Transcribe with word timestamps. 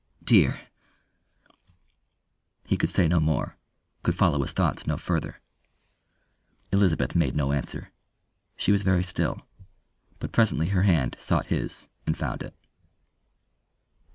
Dear..." 0.23 0.59
He 2.65 2.75
could 2.75 2.89
say 2.89 3.07
no 3.07 3.19
more, 3.19 3.59
could 4.01 4.15
follow 4.15 4.41
his 4.41 4.51
thoughts 4.51 4.87
no 4.87 4.97
further. 4.97 5.39
Elizabeth 6.73 7.15
made 7.15 7.35
no 7.35 7.51
answer 7.51 7.91
she 8.57 8.71
was 8.71 8.81
very 8.81 9.03
still; 9.03 9.45
but 10.17 10.31
presently 10.31 10.69
her 10.69 10.81
hand 10.89 11.17
sought 11.19 11.49
his 11.53 11.87
and 12.07 12.17
found 12.17 12.41
it. 12.41 12.55